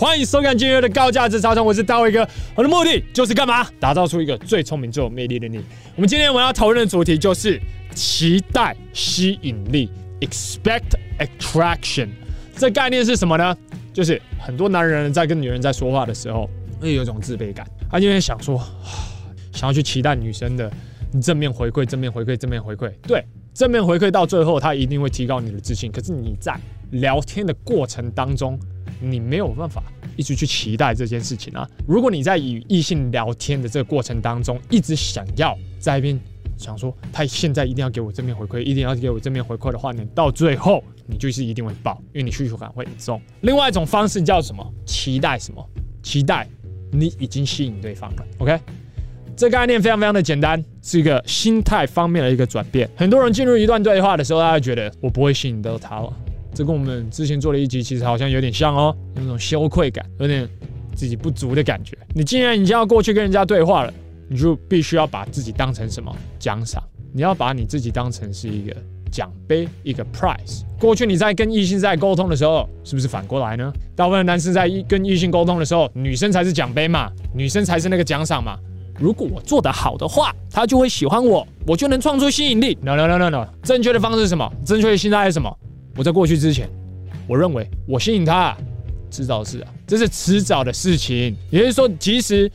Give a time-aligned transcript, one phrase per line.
[0.00, 2.24] 欢迎收看今天的高价值超充，我是大卫哥。
[2.54, 3.68] 我的目的就是干嘛？
[3.80, 5.58] 打造出一个最聪明、最有魅力的你。
[5.96, 7.60] 我们今天我要讨论的主题就是
[7.96, 9.90] 期待吸引力
[10.20, 12.10] （expect attraction）。
[12.56, 13.56] 这概念是什么呢？
[13.92, 16.48] 就是很多男人在跟女人在说话的时候，
[16.80, 18.56] 会有一种自卑感，他因为想说，
[19.52, 20.70] 想要去期待女生的
[21.20, 22.88] 正面回馈、正面回馈、正面回馈。
[23.02, 25.90] 对，正面回馈到最后，他一定会提高你的自信。
[25.90, 26.56] 可是你在
[26.92, 28.56] 聊天的过程当中，
[29.00, 29.82] 你没有办法
[30.16, 31.68] 一直去期待这件事情啊！
[31.86, 36.18] 如果你在与异性聊天的这个过程当中，一直想要在一边
[36.56, 43.20] 想说他现在一定要给我正面回馈，一定要给我正面回馈的话，你到最后你就是一定会爆，因为你需求感会很重。
[43.42, 44.66] 另外一种方式叫什么？
[44.84, 45.64] 期待什么？
[46.02, 46.48] 期待
[46.90, 48.24] 你已经吸引对方了。
[48.38, 48.58] OK，
[49.36, 52.88] 这概念非常非常的简单，是一个心态方面的一个转变。
[52.96, 56.12] 很多人进入一段对话的时候，他会觉得我不会吸引到他了。
[56.58, 60.44] 这跟我们之前做的一集其实好像有点像哦，有那种羞愧感，有点
[60.92, 61.96] 自己不足的感觉。
[62.12, 63.94] 你既然已经要过去跟人家对话了，
[64.28, 66.82] 你就必须要把自己当成什么奖赏？
[67.12, 68.74] 你要把你自己当成是一个
[69.08, 70.62] 奖杯，一个 prize。
[70.80, 73.72] 过去你在跟异性在沟通的时候，是不是反过来呢？
[73.94, 78.58] 大部分男生在跟异性沟通的时候，女生才是奖杯嘛，女生才是那个奖赏嘛。
[78.98, 82.76] 如果我做得好的话，他就会喜欢我，我就能创出吸引力。
[82.82, 84.52] No no no no no，正确的方式是什么？
[84.66, 85.56] 正确的心态是什么？
[85.98, 86.70] 我在过去之前，
[87.26, 88.56] 我认为我吸引他，
[89.10, 91.36] 迟早是啊，这是迟早的事情。
[91.50, 92.48] 也就是说，即使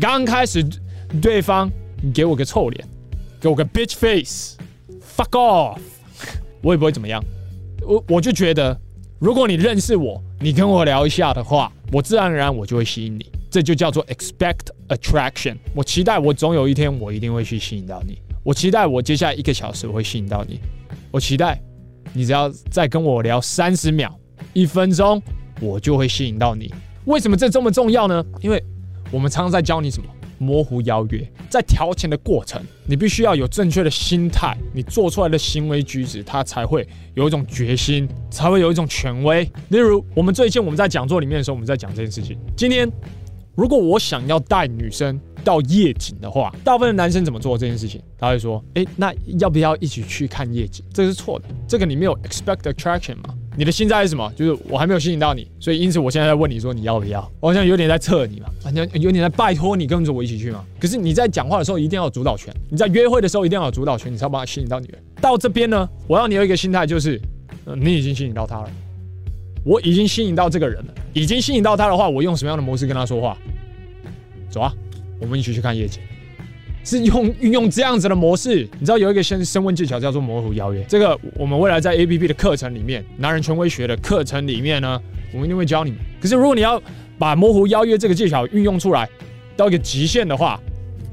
[0.00, 0.64] 刚开始
[1.20, 1.70] 对方
[2.14, 2.88] 给我个臭脸，
[3.38, 5.78] 给我个 bitch face，fuck off，
[6.64, 7.22] 我也不会怎么样。
[7.82, 8.74] 我我就觉得，
[9.18, 13.26] 如果你认识我，你跟我聊一下的话，我自然而然我就会吸引你。
[13.50, 15.58] 这就叫做 expect attraction。
[15.74, 18.18] 我期待我总有一天我一定会去吸引到你。
[18.42, 20.58] 我期待我接下来一个小时我会吸引到你。
[21.10, 21.60] 我期待。
[22.16, 24.18] 你只要再跟我聊三十秒、
[24.54, 25.22] 一分钟，
[25.60, 26.72] 我就会吸引到你。
[27.04, 28.24] 为什么这这么重要呢？
[28.40, 28.64] 因为
[29.10, 39.44] 我们常常在教你什么模糊邀约，在调情的过程，你必须要有正确的心态，你做出来的行为举止，它才会有一种决心，才会有一种权威。
[39.68, 42.38] 例如，我们最近我们在讲座里面的时候，我们在讲这件事情。
[42.56, 42.90] 今天，
[43.54, 48.02] 如果我想要带女生到夜景的话，大部分的男生怎么做这件事情？
[48.18, 53.32] 他会说：“诶，那要不要一起去看夜景？”这是错的，这个你没有 expect attraction 嘛？
[53.56, 54.28] 你的心态是什么？
[54.34, 57.20] 就是我还没有吸引到你，所以因此我现在在问你说你要不要？
[57.38, 60.64] 我好像有点在测你嘛，好像有点在拜托你跟着我一起去嘛。
[60.80, 65.00] 可是你在讲话的时候一定要有主导权，你在约会的时候一定要有主导权，你才把吸引到女人。
[65.20, 67.20] 到这边呢，我要你有一个心态，就是，
[67.66, 68.70] 呃，你已经吸引到他了，
[69.64, 73.38] 我已经吸引到这个人了，已经吸引到他的话，我用什么样的模式跟他说话？
[74.50, 74.72] 走啊！
[75.20, 76.00] 我们一起去看夜景，
[76.84, 78.68] 是用运用这样子的模式。
[78.78, 85.00] 你知道有一个升升温技巧叫做模糊邀约，这个我们未来在 APP 的课程里面，男人权威学的课程里面呢，
[85.32, 86.00] 我们一定会教你们。
[86.20, 86.80] 可是如果你要
[87.18, 89.08] 把模糊邀约这个技巧运用出来
[89.56, 90.60] 到一个极限的话，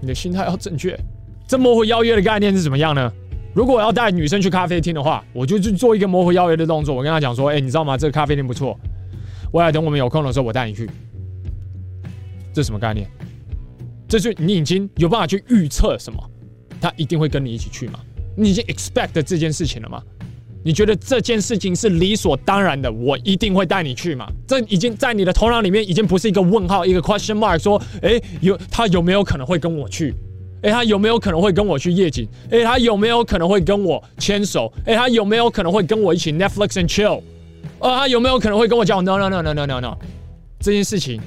[0.00, 0.98] 你的心态要正确。
[1.46, 3.12] 这模糊邀约的概念是怎么样呢？
[3.54, 6.94] 如果我要带女生去咖啡厅的话，我就去做一个模糊邀约的动作。
[6.94, 7.98] 我跟她讲说：“哎，你知道吗？
[7.98, 8.78] 这个咖啡厅不错，
[9.52, 10.88] 未来等我们有空的时候，我带你去。”
[12.54, 13.06] 这什么概念？
[14.12, 16.22] 这就你已经有办法去预测什么，
[16.78, 17.98] 他一定会跟你一起去吗？
[18.36, 20.02] 你已经 expect 这件事情了吗？
[20.62, 24.30] 你觉得这件事情是理所当然的，我一定会带你去吗？
[24.46, 30.14] 这已经在你的头脑里面已经不是一个问号，一个 question mark，说，诶，有他有没有可能会跟我去？
[30.60, 32.28] 诶，他有没有可能会跟我去夜景？
[32.50, 34.70] 诶，他有没有可能会跟我牵手？
[34.84, 37.22] 诶，他有没有可能会跟我一起 Netflix and chill？
[37.78, 39.96] 呃，他有没有可能会跟我讲 no no no no no no no？
[40.60, 41.18] 这件事情。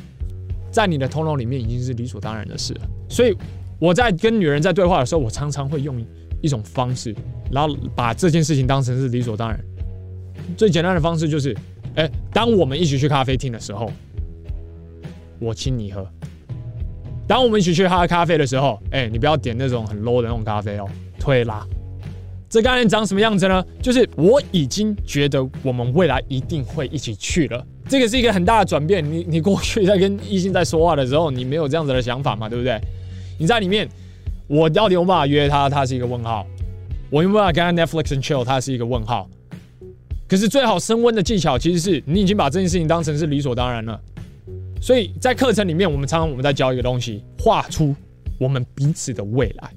[0.75, 3.33] 在你的头脑里面已经是理所当然的事了，所以
[3.79, 6.05] 我在跟女人在对话的时候，我常常会用
[6.41, 7.15] 一种方式，
[7.49, 9.57] 然后把这件事情当成是理所当然。
[10.57, 11.55] 最简单的方式就是，
[11.95, 13.89] 哎，当我们一起去咖啡厅的时候，
[15.39, 16.03] 我请你喝；
[17.25, 20.85] 当我们一起去喝咖啡的时候，哎，你不要点那种很 low 的那种咖啡哦，
[21.17, 21.65] 推拉。
[22.49, 23.65] 这概念长什么样子呢？
[23.81, 27.65] 就是我已经觉得我们未来一定会一起去了。
[27.87, 29.03] 这个是一个很大的转变。
[29.03, 32.49] 你你过去在跟异性在说话的时候，你没有这样子的想法嘛？
[32.49, 32.79] 对不对？
[33.37, 33.87] 你在里面，
[34.47, 35.69] 我到底有办法约他？
[35.69, 36.45] 他是一个问号。
[37.11, 38.43] 我有办法跟他 Netflix and chill？
[38.43, 39.29] 他是一个问号。
[40.27, 44.01] 可是最好升温的技巧，其实是你已经把这件事情当成是理所当然了。
[44.81, 47.95] 所以在课程里面，我们常常我们在教一个东西，画出
[48.39, 49.69] 我们彼此的未来。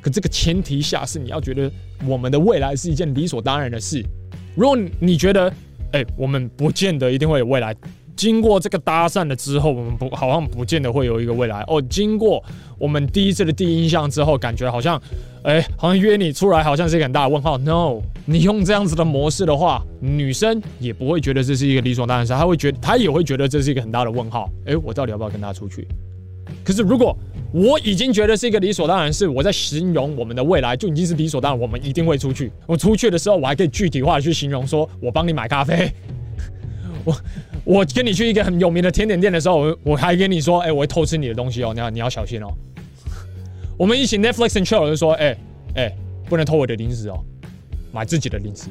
[0.00, 1.70] 可这个前提下是你要觉得
[2.06, 4.02] 我们的未来是一件理所当然的事。
[4.56, 5.52] 如果你觉得，
[5.92, 7.74] 哎，我们不见得一定会有未来，
[8.16, 11.80] 经过这个搭讪了之后，我们不好像不见得会有一个未来哦。
[11.82, 12.42] 经过
[12.78, 15.00] 我们第一次的第一印象之后，感觉好像，
[15.42, 17.58] 哎，好像约你出来，好像是一个很大的问号。
[17.58, 24.50] No，你用这样子的模式的话，女生也不会觉得这是一个理所当然的事，她会觉得，她也会觉得这是一个很大的问号。
[24.66, 25.86] 哎，我到底要不要跟她出去？
[26.64, 27.16] 可是如果
[27.52, 32.50] 我已经觉得是一个理所当然是，我在形容我们的未来就已经是理所当然，我们一定会出去。
[32.66, 35.92] 我出去的时候，我还可以具体化去形容，说我帮你买咖啡，
[37.04, 37.16] 我。
[37.64, 42.52] 我跟你去一个很有名的甜点店的时候，我我还跟你说，哎、我会偷吃你的东西哦，你要你要小心哦。
[43.78, 45.96] 我们一起 Netflix and chill 就说，哎、欸、哎、
[46.28, 47.22] 不能偷我的零食哦，
[47.92, 48.66] 买自己的零食。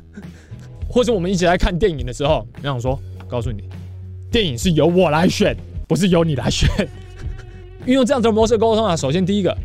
[0.88, 2.98] 或者我们一起来看电影的时候，你想说，
[3.28, 3.64] 告诉你，
[4.32, 5.54] 电影是由我来选，
[5.86, 6.66] 不是由你来选。
[7.88, 9.56] 运用这样子的模式沟通啊，首先第一个，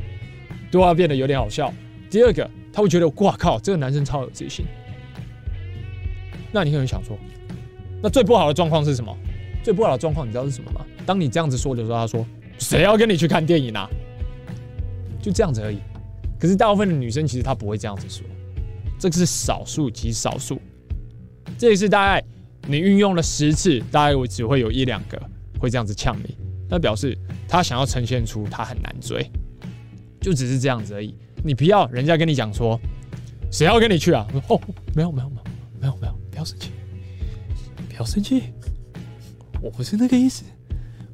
[0.71, 1.67] 对话变得有点好笑；
[2.09, 4.65] 第二个，他会觉得，哇靠，这个男生超有自信。
[6.53, 7.17] 那你可能想说。
[8.01, 9.13] 那最不好的状况是什么？
[9.61, 10.85] 最不好的状况你知道是什么吗？
[11.05, 12.25] 当你这样子说的时候，他说
[12.57, 13.89] ：“谁要跟你去看电影啊？”
[15.21, 15.79] 就这样子而已。
[16.39, 18.25] 可是大部分的女生其实她不会这样子说，
[18.97, 20.61] 这个是少数极少数。
[21.57, 22.23] 这也是大概
[22.67, 25.21] 你运用了十次，大概我只会有一两个
[25.59, 26.35] 会这样子呛你，
[26.73, 27.15] 那表示
[27.47, 29.29] 他想要呈现出他很难追，
[30.19, 31.13] 就只是这样子而已。
[31.43, 32.79] 你不要人家跟你讲说
[33.53, 34.59] ：“谁要跟你去啊？”哦，
[34.95, 35.43] 没有没有没有
[35.79, 36.71] 没有没有，不要生气。
[37.87, 38.45] 不要生气，
[39.61, 40.45] 我不是那个意思，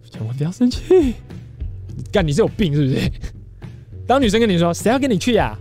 [0.10, 1.16] 千万不要生气。
[2.10, 3.12] 干，你是有病是不是？
[4.08, 5.60] 当女生跟你说谁要跟你去呀、啊？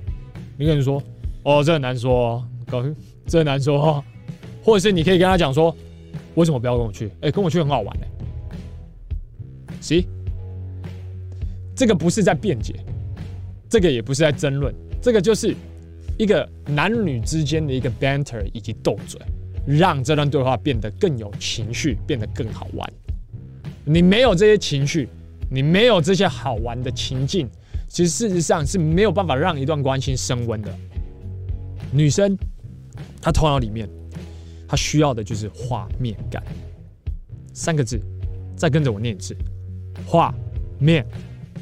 [0.56, 1.02] 你跟你说
[1.42, 2.84] 哦，这很难说，搞
[3.26, 4.04] 这很难说，
[4.62, 5.76] 或者是你可以跟他讲说，
[6.36, 7.10] 为什么不要跟我去？
[7.20, 8.08] 哎、跟我去很好玩哎。
[9.96, 10.06] 行，
[11.74, 12.74] 这个不是在辩解，
[13.68, 15.54] 这个也不是在争论，这个就是
[16.18, 19.20] 一个男女之间的一个 banter 以及斗嘴。
[19.66, 22.90] 让这段对话变得更有情绪，变得更好玩。
[23.84, 25.06] 你没有这些情绪，
[25.50, 27.46] 你没有这些好玩的情境，
[27.86, 30.74] 其实事实上是没有办法让一段关系升温的。
[31.92, 32.34] 女生，
[33.20, 33.86] 她头脑里面，
[34.66, 36.42] 她需要的就是画面感。
[37.52, 38.00] 三个字，
[38.56, 39.36] 再跟着我念一次：
[40.06, 40.34] 画
[40.78, 41.06] 面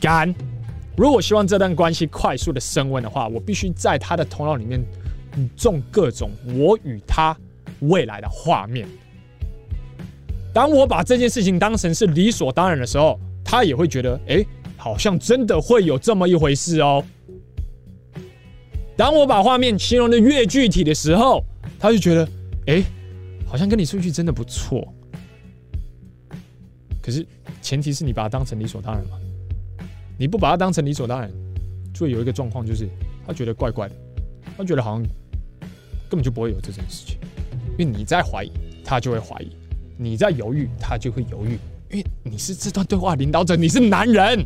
[0.01, 0.35] 感。
[0.97, 4.85] 如果希望这段关系快速的升温的话，我必须在他的头脑里面
[5.57, 7.37] 种各种我与他。
[7.81, 8.89] 未来的画面。
[10.55, 14.43] 当我把这件事情当成是理所当然的时候，他也会觉得，哎，
[14.79, 17.05] 好像真的会有这么一回事哦。
[18.97, 21.45] 当我把画面形容的越具体的时候，
[21.79, 22.27] 他就觉得，
[22.69, 22.83] 哎，
[23.47, 24.91] 好像跟你出去真的不错。
[27.07, 27.25] 可是
[27.63, 29.17] 前提是你把它当成理所当然嘛。
[30.19, 31.31] 你不把它当成理所当然，
[31.95, 32.89] 就会有一个状况，就是
[33.25, 33.95] 他觉得怪怪的，
[34.57, 35.03] 他觉得好像
[36.11, 37.17] 根本就不会有这件事情。
[37.79, 38.51] 因为你在怀疑，
[38.85, 39.47] 他就会怀疑；
[39.97, 41.57] 你在犹豫，他就会犹豫。
[41.93, 44.45] 因为你是这段对话领导者，你是男人，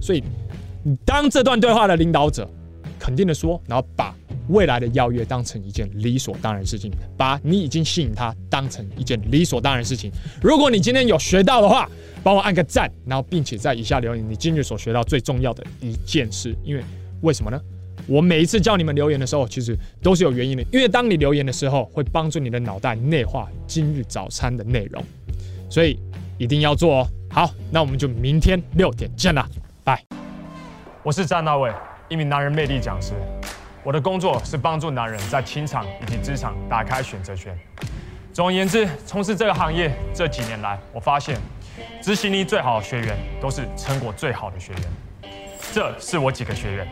[0.00, 0.24] 所以
[0.82, 2.50] 你当这段对话的领导者，
[2.98, 4.12] 肯定的说，然后把
[4.48, 10.10] 未来的邀约当成一件理所当然的事情，把你已经吸引他当成一件理所当然的事情。
[10.42, 11.88] 如果你今天有学到的话，
[12.22, 16.54] 帮我按个赞，然后并且在以下留言你今日所学到最重要的一件事。
[16.64, 16.82] 因为
[17.22, 17.60] 为什么呢？
[18.06, 20.62] 我每一次叫你们留言的时候，其实都是有原因的。
[20.72, 25.02] 因为当你留言的时候，会帮助你的脑袋内化今日早餐的内容，
[25.68, 25.98] 所以
[26.38, 27.08] 一定要做哦。
[27.30, 29.44] 好，那我们就明天六点见了，
[29.82, 30.04] 拜。
[31.02, 31.72] 我是詹大卫，
[32.08, 33.12] 一名男人魅力讲师。
[33.86, 37.56] 我的工作是帮助男人在情场以及职场打开选择权。
[38.32, 41.38] 总而言之，从事这个行业这几年来，我发现
[42.02, 44.82] 执行力最好的学员都是成果最好的学员。
[45.72, 46.88] 这是我几个学员。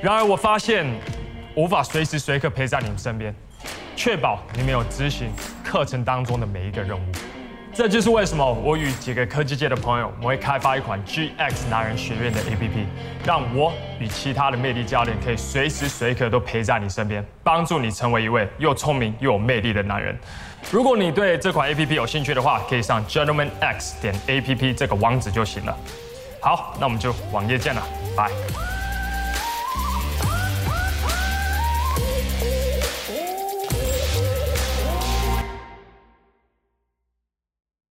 [0.00, 0.86] 然而，我发现
[1.56, 3.34] 无法随时随刻陪在你们身边，
[3.96, 5.28] 确保你们有执行
[5.64, 7.02] 课程当中的每一个任务。
[7.76, 12.86] 这就是为什么我与几个科技界的朋友，我会开发一款 GX 男人学院的 APP，
[13.26, 20.16] 让我与其他的魅力教练可以随时随刻都陪在你身边，帮助你成为一位又聪明又有魅力的男人。
[20.70, 25.76] 如果你对这款 APP 有兴趣的话，可以上 gentlemanx 点 APP 这个网址就行了。
[26.40, 27.82] 好，那我们就网页见了，
[28.16, 28.30] 拜。